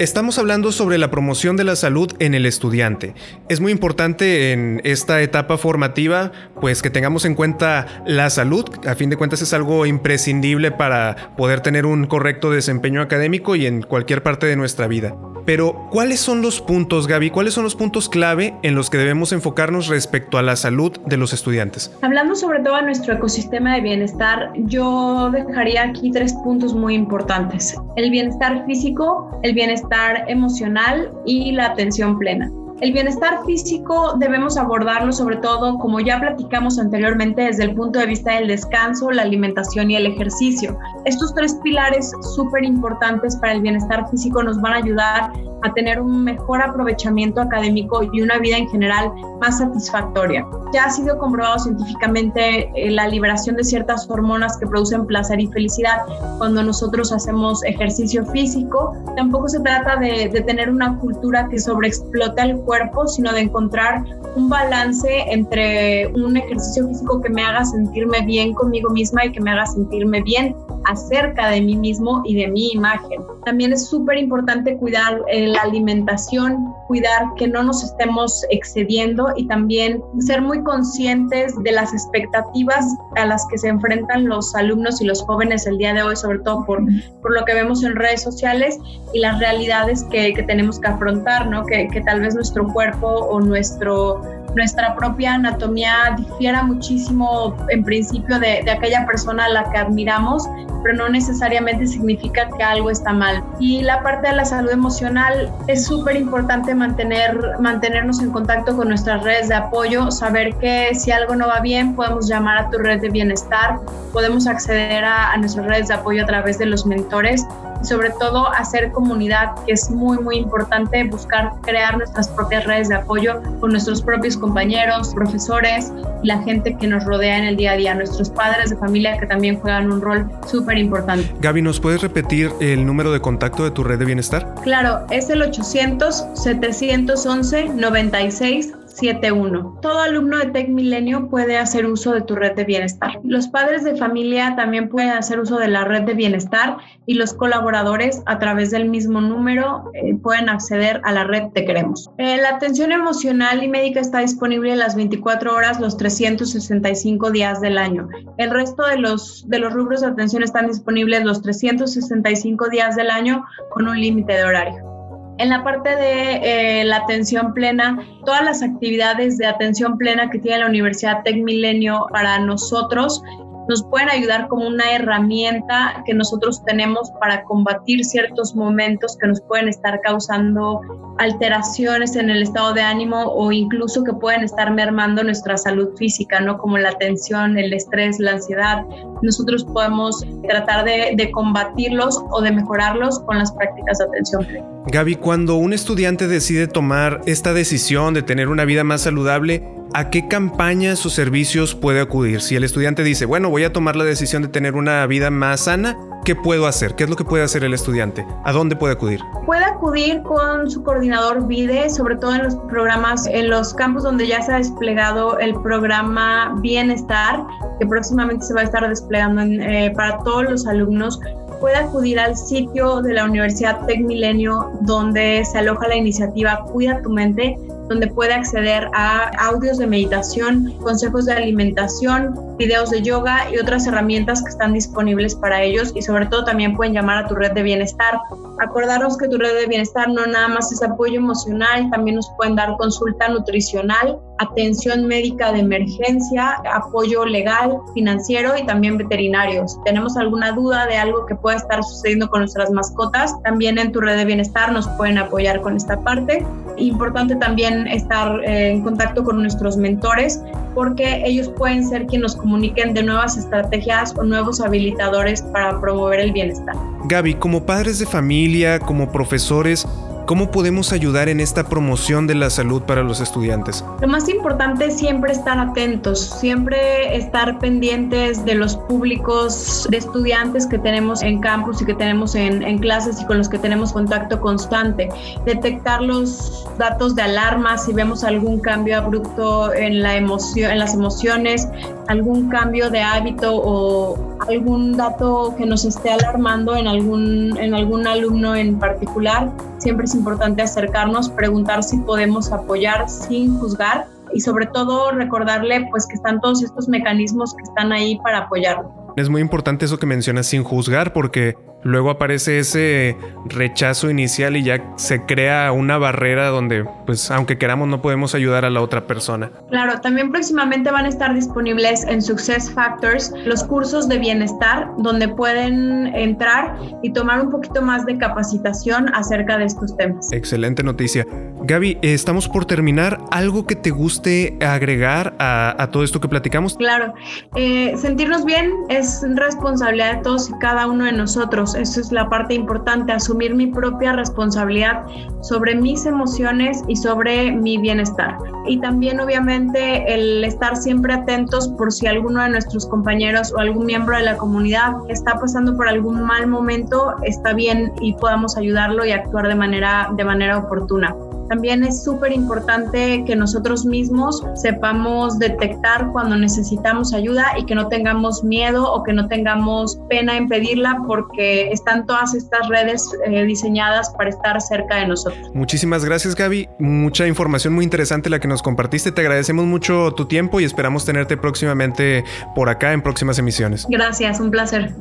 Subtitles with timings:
[0.00, 3.14] Estamos hablando sobre la promoción de la salud en el estudiante.
[3.48, 8.64] Es muy importante en esta etapa formativa, pues que tengamos en cuenta la salud.
[8.88, 13.66] A fin de cuentas es algo imprescindible para poder tener un correcto desempeño académico y
[13.66, 15.14] en cualquier parte de nuestra vida.
[15.44, 17.30] Pero, ¿cuáles son los puntos, Gaby?
[17.30, 21.16] ¿Cuáles son los puntos clave en los que debemos enfocarnos respecto a la salud de
[21.16, 21.94] los estudiantes?
[22.02, 27.76] Hablando sobre todo de nuestro ecosistema de bienestar, yo dejaría aquí tres puntos muy importantes.
[27.96, 32.50] El bienestar físico, el bienestar emocional y la atención plena.
[32.80, 38.06] El bienestar físico debemos abordarlo sobre todo, como ya platicamos anteriormente, desde el punto de
[38.06, 40.76] vista del descanso, la alimentación y el ejercicio.
[41.04, 45.32] Estos tres pilares súper importantes para el bienestar físico nos van a ayudar
[45.62, 50.44] a tener un mejor aprovechamiento académico y una vida en general más satisfactoria.
[50.74, 55.46] Ya ha sido comprobado científicamente eh, la liberación de ciertas hormonas que producen placer y
[55.46, 56.02] felicidad
[56.38, 58.92] cuando nosotros hacemos ejercicio físico.
[59.16, 64.04] Tampoco se trata de, de tener una cultura que sobreexplota el cuerpo, sino de encontrar
[64.36, 69.40] un balance entre un ejercicio físico que me haga sentirme bien conmigo misma y que
[69.40, 70.56] me haga sentirme bien
[70.86, 73.20] acerca de mí mismo y de mi imagen.
[73.44, 79.46] También es súper importante cuidar eh, la alimentación, cuidar que no nos estemos excediendo y
[79.46, 85.06] también ser muy conscientes de las expectativas a las que se enfrentan los alumnos y
[85.06, 86.82] los jóvenes el día de hoy, sobre todo por,
[87.22, 88.78] por lo que vemos en redes sociales
[89.12, 91.64] y las realidades que, que tenemos que afrontar, ¿no?
[91.64, 98.38] Que, que tal vez nuestro cuerpo o nuestro nuestra propia anatomía difiera muchísimo en principio
[98.38, 100.48] de, aquella persona a la que admiramos,
[100.82, 103.42] pero no necesariamente significa que algo está mal.
[103.58, 108.88] Y la parte de la salud emocional es súper importante mantener, mantenernos en contacto con
[108.88, 112.78] nuestras redes de apoyo, saber que si algo no va bien podemos llamar a tu
[112.78, 113.78] red de bienestar,
[114.12, 117.46] podemos acceder a nuestras redes de apoyo a través de los mentores
[117.84, 122.96] sobre todo hacer comunidad, que es muy, muy importante, buscar crear nuestras propias redes de
[122.96, 127.72] apoyo con nuestros propios compañeros, profesores y la gente que nos rodea en el día
[127.72, 131.30] a día, nuestros padres de familia que también juegan un rol súper importante.
[131.40, 134.54] Gaby, ¿nos puedes repetir el número de contacto de tu red de bienestar?
[134.62, 139.78] Claro, es el 800 711 96 71.
[139.82, 143.20] Todo alumno de Tech Milenio puede hacer uso de tu red de bienestar.
[143.24, 147.34] Los padres de familia también pueden hacer uso de la red de bienestar y los
[147.34, 152.10] colaboradores a través del mismo número eh, pueden acceder a la red Te Queremos.
[152.18, 157.78] Eh, la atención emocional y médica está disponible las 24 horas, los 365 días del
[157.78, 158.08] año.
[158.38, 163.10] El resto de los, de los rubros de atención están disponibles los 365 días del
[163.10, 164.93] año con un límite de horario.
[165.38, 170.38] En la parte de eh, la atención plena, todas las actividades de atención plena que
[170.38, 173.20] tiene la Universidad Tec Milenio para nosotros
[173.68, 179.40] nos pueden ayudar como una herramienta que nosotros tenemos para combatir ciertos momentos que nos
[179.42, 180.80] pueden estar causando
[181.18, 186.40] alteraciones en el estado de ánimo o incluso que pueden estar mermando nuestra salud física,
[186.40, 186.58] ¿no?
[186.58, 188.84] Como la tensión, el estrés, la ansiedad.
[189.22, 194.46] Nosotros podemos tratar de, combatirlos o de mejorarlos con las prácticas de atención.
[194.86, 200.10] Gaby, cuando un estudiante decide tomar esta decisión de tener una vida más saludable, ¿a
[200.10, 202.40] qué campañas o servicios puede acudir?
[202.40, 205.60] Si el estudiante dice, bueno, voy a tomar la decisión de tener una vida más
[205.60, 206.96] sana, ¿qué puedo hacer?
[206.96, 208.26] ¿Qué es lo que puede hacer el estudiante?
[208.44, 209.20] ¿A dónde puede acudir?
[209.46, 214.26] Puede acudir con su coordinador VIDE, sobre todo en los programas, en los campos donde
[214.26, 217.44] ya se ha desplegado el programa Bienestar,
[217.78, 221.20] que próximamente se va a estar desplegando eh, para todos los alumnos
[221.60, 227.00] puede acudir al sitio de la Universidad Tec Milenio donde se aloja la iniciativa Cuida
[227.00, 227.56] tu mente,
[227.88, 233.86] donde puede acceder a audios de meditación, consejos de alimentación, videos de yoga y otras
[233.86, 237.52] herramientas que están disponibles para ellos y sobre todo también pueden llamar a tu red
[237.52, 238.18] de bienestar.
[238.60, 242.56] Acordaros que tu red de bienestar no nada más es apoyo emocional, también nos pueden
[242.56, 249.66] dar consulta nutricional, atención médica de emergencia, apoyo legal, financiero y también veterinario.
[249.66, 253.92] Si tenemos alguna duda de algo que pueda estar sucediendo con nuestras mascotas, también en
[253.92, 256.44] tu red de bienestar nos pueden apoyar con esta parte.
[256.76, 260.42] Importante también estar eh, en contacto con nuestros mentores
[260.74, 266.20] porque ellos pueden ser quienes nos comuniquen de nuevas estrategias o nuevos habilitadores para promover
[266.20, 266.74] el bienestar.
[267.06, 269.86] Gaby, como padres de familia, como profesores,
[270.26, 273.84] ¿Cómo podemos ayudar en esta promoción de la salud para los estudiantes?
[274.00, 280.66] Lo más importante es siempre estar atentos, siempre estar pendientes de los públicos de estudiantes
[280.66, 284.40] que tenemos en campus y que tenemos en, clases y con los que tenemos contacto
[284.40, 285.10] constante.
[285.44, 290.94] Detectar los datos de alarma si vemos algún cambio abrupto en, la emoción, en las
[290.94, 291.68] emociones,
[292.08, 298.06] algún cambio de hábito o algún dato que nos esté alarmando en algún, en algún
[298.06, 304.66] alumno en particular, siempre es importante acercarnos, preguntar si podemos apoyar sin juzgar y sobre
[304.66, 308.90] todo recordarle pues que están todos estos mecanismos que están ahí para apoyarlo.
[309.16, 313.16] Es muy importante eso que mencionas sin juzgar porque luego aparece ese
[313.46, 318.64] rechazo inicial y ya se crea una barrera donde, pues, aunque queramos, no podemos ayudar
[318.64, 319.50] a la otra persona.
[319.70, 325.28] Claro, también próximamente van a estar disponibles en Success Factors los cursos de bienestar donde
[325.28, 330.32] pueden entrar y tomar un poquito más de capacitación acerca de estos temas.
[330.32, 331.26] Excelente noticia.
[331.62, 333.18] Gaby, estamos por terminar.
[333.30, 336.76] ¿Algo que te guste agregar a, todo esto que platicamos?
[336.76, 337.14] Claro,
[337.56, 342.28] eh, sentirnos bien es responsabilidad de todos y cada uno de nosotros eso es la
[342.28, 345.04] parte importante, asumir mi propia responsabilidad
[345.42, 348.36] sobre mis emociones y sobre mi bienestar.
[348.66, 353.86] Y también obviamente el estar siempre atentos por si alguno de nuestros compañeros o algún
[353.86, 359.04] miembro de la comunidad está pasando por algún mal momento, está bien y podamos ayudarlo
[359.04, 361.14] y actuar de manera, de manera oportuna.
[361.48, 367.88] También es súper importante que nosotros mismos sepamos detectar cuando necesitamos ayuda y que no
[367.88, 373.44] tengamos miedo o que no tengamos pena en pedirla porque están todas estas redes eh,
[373.44, 375.50] diseñadas para estar cerca de nosotros.
[375.54, 380.26] Muchísimas gracias Gaby, mucha información muy interesante la que nos compartiste, te agradecemos mucho tu
[380.26, 382.24] tiempo y esperamos tenerte próximamente
[382.54, 383.86] por acá en próximas emisiones.
[383.88, 384.94] Gracias, un placer.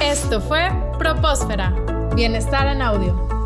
[0.00, 1.74] Esto fue Propósfera,
[2.14, 3.39] Bienestar en Audio.